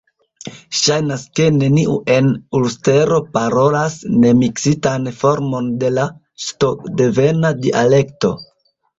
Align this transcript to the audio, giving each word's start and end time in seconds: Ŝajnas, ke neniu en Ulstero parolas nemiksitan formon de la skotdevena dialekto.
Ŝajnas, 0.77 1.23
ke 1.39 1.43
neniu 1.57 1.91
en 2.13 2.29
Ulstero 2.59 3.19
parolas 3.35 3.97
nemiksitan 4.23 5.05
formon 5.19 5.67
de 5.83 5.91
la 5.99 6.07
skotdevena 6.47 7.53
dialekto. 7.67 8.33